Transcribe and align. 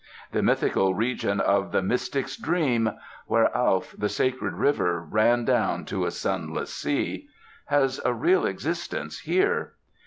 The 0.31 0.41
mythical 0.41 0.95
region 0.95 1.39
of 1.39 1.71
the 1.71 1.83
mystic's 1.83 2.35
dream 2.35 2.89
"Where 3.27 3.55
Alph, 3.55 3.93
the 3.95 4.09
sacred 4.09 4.55
river, 4.55 4.99
ran 4.99 5.45
Down 5.45 5.85
to 5.85 6.07
a 6.07 6.09
sunless 6.09 6.73
sea"— 6.73 7.27
has 7.65 8.01
a 8.03 8.11
real 8.11 8.43
existence 8.47 9.19
here. 9.19 9.73